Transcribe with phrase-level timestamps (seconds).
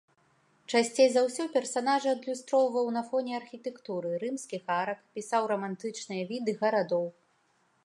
[0.77, 7.05] Часцей за ўсё персанажы адлюстроўваў на фоне архітэктуры, рымскіх арак, пісаў рамантычныя віды гарадоў.